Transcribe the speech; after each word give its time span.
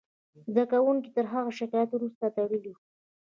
زده 0.51 0.63
کوونکو 0.71 1.09
تر 1.15 1.25
هغه 1.33 1.51
شکایت 1.59 1.89
وروسته 1.93 2.25
تړلې 2.35 2.69
وه 2.71 2.79